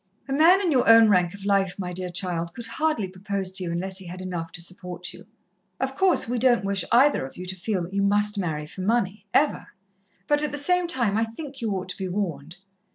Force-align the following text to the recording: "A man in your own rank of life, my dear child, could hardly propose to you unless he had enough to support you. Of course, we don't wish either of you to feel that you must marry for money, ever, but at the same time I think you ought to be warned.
"A 0.27 0.33
man 0.33 0.59
in 0.61 0.71
your 0.71 0.89
own 0.89 1.09
rank 1.09 1.35
of 1.35 1.45
life, 1.45 1.77
my 1.77 1.93
dear 1.93 2.09
child, 2.09 2.55
could 2.55 2.65
hardly 2.65 3.07
propose 3.07 3.51
to 3.51 3.63
you 3.63 3.71
unless 3.71 3.99
he 3.99 4.07
had 4.07 4.19
enough 4.19 4.51
to 4.53 4.59
support 4.59 5.13
you. 5.13 5.27
Of 5.79 5.93
course, 5.95 6.27
we 6.27 6.39
don't 6.39 6.65
wish 6.65 6.83
either 6.91 7.23
of 7.23 7.37
you 7.37 7.45
to 7.45 7.55
feel 7.55 7.83
that 7.83 7.93
you 7.93 8.01
must 8.01 8.39
marry 8.39 8.65
for 8.65 8.81
money, 8.81 9.27
ever, 9.31 9.67
but 10.25 10.41
at 10.41 10.51
the 10.51 10.57
same 10.57 10.87
time 10.87 11.17
I 11.19 11.23
think 11.25 11.61
you 11.61 11.71
ought 11.73 11.89
to 11.89 11.97
be 11.97 12.07
warned. 12.07 12.57